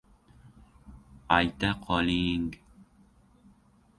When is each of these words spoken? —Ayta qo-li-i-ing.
—Ayta 1.35 1.69
qo-li-i-ing. 1.83 2.47